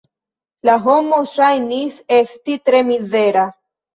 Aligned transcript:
La 0.69 0.77
homo 0.85 1.19
ŝajnis 1.33 1.99
esti 2.19 2.57
tre 2.69 2.81
mizera. 2.91 3.47